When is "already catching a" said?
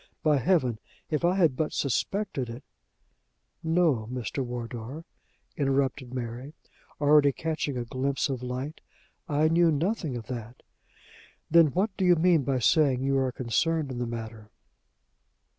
6.99-7.85